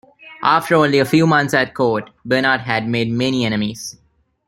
After 0.41 0.73
only 0.73 0.97
a 0.97 1.05
few 1.05 1.27
months 1.27 1.53
at 1.53 1.75
court, 1.75 2.09
Bernard 2.25 2.61
had 2.61 2.89
made 2.89 3.11
many 3.11 3.45
enemies. 3.45 3.97